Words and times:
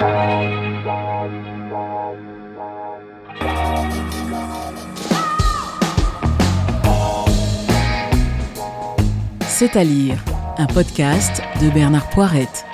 C'est 0.00 0.06
à 9.76 9.84
lire, 9.84 10.24
un 10.56 10.66
podcast 10.66 11.42
de 11.60 11.68
Bernard 11.68 12.08
Poirette. 12.08 12.64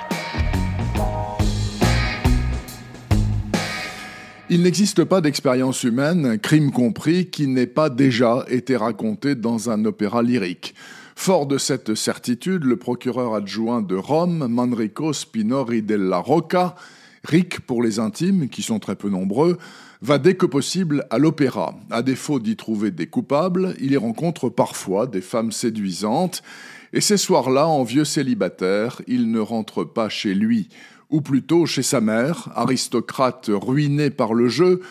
Il 4.49 4.63
n'existe 4.63 5.03
pas 5.03 5.19
d'expérience 5.19 5.83
humaine, 5.83 6.39
crime 6.39 6.71
compris, 6.71 7.29
qui 7.29 7.47
n'ait 7.47 7.67
pas 7.67 7.89
déjà 7.89 8.45
été 8.47 8.77
racontée 8.77 9.35
dans 9.35 9.69
un 9.69 9.83
opéra 9.83 10.23
lyrique. 10.23 10.75
Fort 11.17 11.45
de 11.45 11.57
cette 11.57 11.93
certitude, 11.93 12.63
le 12.63 12.77
procureur 12.77 13.33
adjoint 13.33 13.81
de 13.81 13.95
Rome, 13.95 14.47
Manrico 14.47 15.11
Spinori 15.11 15.81
della 15.81 16.19
Rocca, 16.19 16.75
Ric 17.23 17.59
pour 17.61 17.83
les 17.83 17.99
intimes, 17.99 18.49
qui 18.49 18.61
sont 18.61 18.79
très 18.79 18.95
peu 18.95 19.09
nombreux, 19.09 19.57
va 20.01 20.17
dès 20.17 20.35
que 20.35 20.45
possible 20.45 21.05
à 21.09 21.17
l'opéra. 21.17 21.75
À 21.89 22.01
défaut 22.01 22.39
d'y 22.39 22.55
trouver 22.55 22.91
des 22.91 23.07
coupables, 23.07 23.75
il 23.79 23.91
y 23.91 23.97
rencontre 23.97 24.49
parfois 24.49 25.07
des 25.07 25.21
femmes 25.21 25.51
séduisantes, 25.51 26.43
et 26.93 27.01
ces 27.01 27.17
soirs-là, 27.17 27.67
en 27.67 27.83
vieux 27.83 28.05
célibataire, 28.05 29.01
il 29.07 29.31
ne 29.31 29.39
rentre 29.39 29.83
pas 29.83 30.09
chez 30.09 30.33
lui, 30.33 30.69
ou 31.09 31.21
plutôt 31.21 31.65
chez 31.65 31.83
sa 31.83 32.01
mère, 32.01 32.49
aristocrate 32.55 33.49
ruinée 33.49 34.09
par 34.09 34.33
le 34.33 34.47
jeu, 34.47 34.81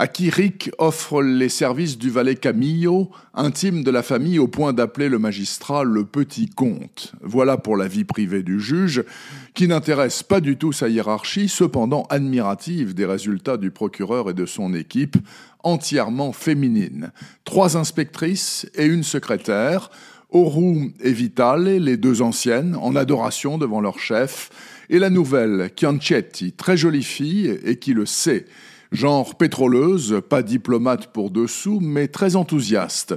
à 0.00 0.06
qui 0.06 0.30
Rick 0.30 0.70
offre 0.78 1.22
les 1.22 1.50
services 1.50 1.98
du 1.98 2.08
valet 2.08 2.34
Camillo, 2.34 3.10
intime 3.34 3.84
de 3.84 3.90
la 3.90 4.02
famille 4.02 4.38
au 4.38 4.48
point 4.48 4.72
d'appeler 4.72 5.10
le 5.10 5.18
magistrat 5.18 5.84
le 5.84 6.06
petit 6.06 6.48
comte. 6.48 7.12
Voilà 7.20 7.58
pour 7.58 7.76
la 7.76 7.86
vie 7.86 8.04
privée 8.04 8.42
du 8.42 8.60
juge, 8.60 9.04
qui 9.52 9.68
n'intéresse 9.68 10.22
pas 10.22 10.40
du 10.40 10.56
tout 10.56 10.72
sa 10.72 10.88
hiérarchie, 10.88 11.50
cependant 11.50 12.06
admirative 12.08 12.94
des 12.94 13.04
résultats 13.04 13.58
du 13.58 13.70
procureur 13.70 14.30
et 14.30 14.32
de 14.32 14.46
son 14.46 14.72
équipe, 14.72 15.18
entièrement 15.64 16.32
féminine. 16.32 17.12
Trois 17.44 17.76
inspectrices 17.76 18.66
et 18.76 18.86
une 18.86 19.04
secrétaire, 19.04 19.90
Oru 20.30 20.94
et 21.00 21.12
Vitale, 21.12 21.76
les 21.76 21.98
deux 21.98 22.22
anciennes, 22.22 22.74
en 22.80 22.96
adoration 22.96 23.58
devant 23.58 23.82
leur 23.82 23.98
chef, 23.98 24.48
et 24.88 24.98
la 24.98 25.10
nouvelle, 25.10 25.70
Chianchetti, 25.78 26.52
très 26.52 26.78
jolie 26.78 27.02
fille 27.02 27.60
et 27.66 27.76
qui 27.76 27.92
le 27.92 28.06
sait, 28.06 28.46
genre 28.92 29.36
pétroleuse, 29.36 30.20
pas 30.28 30.42
diplomate 30.42 31.08
pour 31.08 31.30
dessous, 31.30 31.80
mais 31.80 32.08
très 32.08 32.36
enthousiaste. 32.36 33.14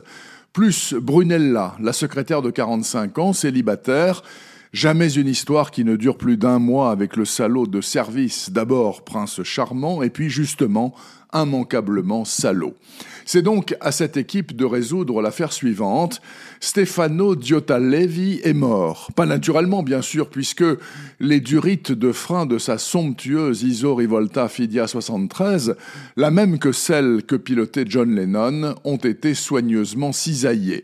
Plus 0.54 0.94
Brunella, 0.94 1.76
la 1.80 1.94
secrétaire 1.94 2.42
de 2.42 2.52
45 2.52 3.18
ans, 3.18 3.34
célibataire, 3.34 4.22
jamais 4.74 5.14
une 5.14 5.28
histoire 5.28 5.72
qui 5.72 5.86
ne 5.86 5.96
dure 5.96 6.18
plus 6.18 6.36
d'un 6.36 6.60
mois 6.60 6.92
avec 6.92 7.16
le 7.16 7.26
salaud 7.26 7.68
de 7.68 7.80
service, 7.80 8.50
d'abord 8.52 9.04
prince 9.04 9.42
charmant, 9.44 10.02
et 10.02 10.10
puis 10.10 10.30
justement 10.30 10.94
immanquablement 11.34 12.26
salaud. 12.26 12.76
C'est 13.26 13.42
donc 13.42 13.76
à 13.80 13.92
cette 13.92 14.18
équipe 14.18 14.56
de 14.56 14.66
résoudre 14.66 15.22
l'affaire 15.22 15.54
suivante. 15.54 16.22
Stefano 16.60 17.36
Levi 17.36 18.42
est 18.44 18.54
mort. 18.54 19.10
Pas 19.16 19.26
naturellement, 19.26 19.82
bien 19.82 20.02
sûr, 20.02 20.30
puisque 20.30 20.66
les 21.20 21.40
durites 21.40 21.92
de 21.92 22.12
frein 22.12 22.46
de 22.46 22.58
sa 22.58 22.78
somptueuse 22.78 23.64
Iso 23.64 23.96
Rivolta 23.96 24.48
Fidia 24.50 24.88
73, 24.88 25.76
la 26.18 26.32
même 26.32 26.60
que 26.60 26.72
celle 26.72 27.24
que 27.24 27.36
pilotait 27.36 27.86
John 27.88 28.14
Lennon, 28.14 28.76
ont 28.84 28.98
été 28.98 29.34
soigneusement 29.34 30.12
cisaillées. 30.12 30.84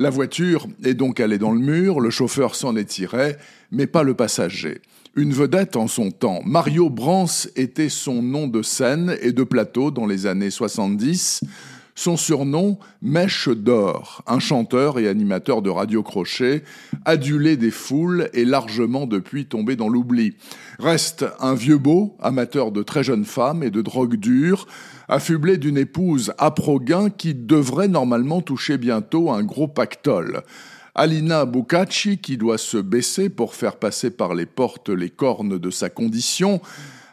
La 0.00 0.10
voiture 0.10 0.68
est 0.84 0.94
donc 0.94 1.18
allée 1.18 1.38
dans 1.38 1.50
le 1.50 1.58
mur, 1.58 1.98
le 1.98 2.10
chauffeur 2.10 2.54
s'en 2.54 2.76
est 2.76 2.84
tiré, 2.84 3.34
mais 3.72 3.88
pas 3.88 4.04
le 4.04 4.14
passager. 4.14 4.80
Une 5.16 5.32
vedette 5.32 5.74
en 5.74 5.88
son 5.88 6.12
temps, 6.12 6.40
Mario 6.44 6.88
Brance 6.88 7.48
était 7.56 7.88
son 7.88 8.22
nom 8.22 8.46
de 8.46 8.62
scène 8.62 9.16
et 9.22 9.32
de 9.32 9.42
plateau 9.42 9.90
dans 9.90 10.06
les 10.06 10.26
années 10.26 10.52
70. 10.52 11.40
Son 11.98 12.16
surnom, 12.16 12.78
Mèche 13.02 13.48
d'or, 13.48 14.22
un 14.28 14.38
chanteur 14.38 15.00
et 15.00 15.08
animateur 15.08 15.62
de 15.62 15.68
radio 15.68 16.04
crochet, 16.04 16.62
adulé 17.04 17.56
des 17.56 17.72
foules 17.72 18.30
et 18.34 18.44
largement 18.44 19.08
depuis 19.08 19.46
tombé 19.46 19.74
dans 19.74 19.88
l'oubli. 19.88 20.36
Reste 20.78 21.26
un 21.40 21.54
vieux 21.54 21.76
beau, 21.76 22.16
amateur 22.20 22.70
de 22.70 22.84
très 22.84 23.02
jeunes 23.02 23.24
femmes 23.24 23.64
et 23.64 23.72
de 23.72 23.82
drogue 23.82 24.14
dure, 24.14 24.68
affublé 25.08 25.56
d'une 25.56 25.76
épouse 25.76 26.32
à 26.38 26.52
Proguin 26.52 27.10
qui 27.10 27.34
devrait 27.34 27.88
normalement 27.88 28.42
toucher 28.42 28.78
bientôt 28.78 29.32
un 29.32 29.42
gros 29.42 29.66
pactole. 29.66 30.42
Alina 30.94 31.46
Bucacci, 31.46 32.18
qui 32.18 32.36
doit 32.36 32.58
se 32.58 32.78
baisser 32.78 33.28
pour 33.28 33.56
faire 33.56 33.74
passer 33.74 34.10
par 34.10 34.34
les 34.34 34.46
portes 34.46 34.88
les 34.88 35.10
cornes 35.10 35.58
de 35.58 35.70
sa 35.70 35.90
condition, 35.90 36.60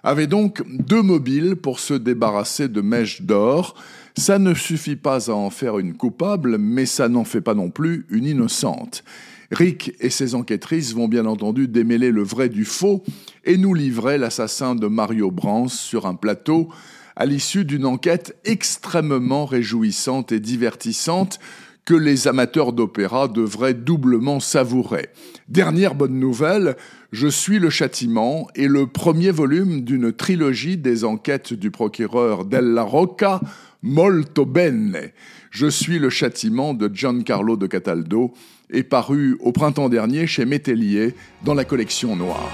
avait 0.06 0.28
donc 0.28 0.62
deux 0.70 1.02
mobiles 1.02 1.56
pour 1.56 1.80
se 1.80 1.96
débarrasser 1.96 2.68
de 2.68 2.80
Mèche 2.80 3.24
d'or, 3.24 3.76
ça 4.16 4.38
ne 4.38 4.54
suffit 4.54 4.96
pas 4.96 5.32
à 5.32 5.34
en 5.34 5.50
faire 5.50 5.80
une 5.80 5.96
coupable, 5.96 6.60
mais 6.60 6.86
ça 6.86 7.10
n'en 7.10 7.26
fait 7.26 7.42
pas 7.42 7.56
non 7.56 7.72
plus 7.72 8.06
une 8.10 8.26
innocente. 8.26 9.04
Rick 9.52 9.94
et 10.00 10.12
ses 10.12 10.36
enquêtrices 10.36 10.94
vont 10.94 11.08
bien 11.08 11.26
entendu 11.26 11.68
démêler 11.68 12.12
le 12.12 12.22
vrai 12.22 12.50
du 12.50 12.66
faux 12.66 13.04
et 13.46 13.58
nous 13.58 13.74
livrer 13.74 14.20
l'assassin 14.20 14.76
de 14.76 14.88
Mario 14.88 15.32
Brance 15.32 15.78
sur 15.78 16.06
un 16.06 16.16
plateau 16.16 16.70
à 17.16 17.26
l'issue 17.26 17.66
d'une 17.66 17.86
enquête 17.86 18.36
extrêmement 18.46 19.46
réjouissante 19.46 20.32
et 20.32 20.40
divertissante 20.40 21.40
que 21.86 21.94
les 21.94 22.28
amateurs 22.28 22.74
d'opéra 22.74 23.28
devraient 23.28 23.76
doublement 23.76 24.40
savourer. 24.40 25.10
Dernière 25.48 25.96
bonne 25.96 26.20
nouvelle, 26.20 26.76
Je 27.12 27.28
suis 27.28 27.60
le 27.60 27.70
châtiment 27.70 28.48
est 28.56 28.68
le 28.68 28.88
premier 28.88 29.32
volume 29.32 29.82
d'une 29.82 30.12
trilogie 30.12 30.76
des 30.76 31.06
enquêtes 31.06 31.54
du 31.54 31.72
procureur 31.72 32.44
Della 32.44 32.84
Rocca 32.84 33.40
Molto 33.84 34.46
bene. 34.46 35.12
Je 35.52 35.68
suis 35.68 36.00
le 36.00 36.10
châtiment 36.10 36.74
de 36.74 36.90
Giancarlo 36.94 37.56
de 37.56 37.68
Cataldo 37.68 38.34
est 38.72 38.84
paru 38.84 39.38
au 39.40 39.52
printemps 39.52 39.90
dernier 39.90 40.26
chez 40.28 40.44
Métellier 40.44 41.14
dans 41.44 41.54
la 41.54 41.66
collection 41.66 42.16
Noire. 42.16 42.52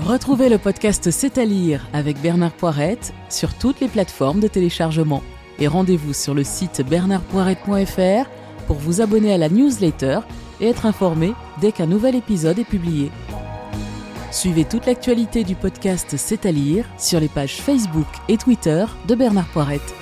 Retrouvez 0.00 0.48
le 0.48 0.58
podcast 0.58 1.10
C'est 1.10 1.38
à 1.38 1.44
lire 1.44 1.88
avec 1.92 2.20
Bernard 2.20 2.52
Poirette 2.52 3.14
sur 3.28 3.54
toutes 3.54 3.80
les 3.80 3.88
plateformes 3.88 4.40
de 4.40 4.48
téléchargement. 4.48 5.22
Et 5.58 5.68
rendez-vous 5.68 6.12
sur 6.12 6.34
le 6.34 6.44
site 6.44 6.82
bernardpoirette.fr 6.88 8.28
pour 8.66 8.76
vous 8.76 9.00
abonner 9.00 9.32
à 9.32 9.38
la 9.38 9.48
newsletter 9.48 10.20
et 10.60 10.68
être 10.68 10.86
informé 10.86 11.32
dès 11.60 11.72
qu'un 11.72 11.86
nouvel 11.86 12.14
épisode 12.14 12.58
est 12.58 12.64
publié. 12.64 13.10
Suivez 14.30 14.64
toute 14.64 14.86
l'actualité 14.86 15.44
du 15.44 15.54
podcast 15.54 16.14
C'est 16.16 16.44
à 16.44 16.52
lire 16.52 16.84
sur 16.98 17.20
les 17.20 17.28
pages 17.28 17.56
Facebook 17.56 18.06
et 18.28 18.36
Twitter 18.36 18.84
de 19.06 19.14
Bernard 19.14 19.48
Poirette. 19.48 19.94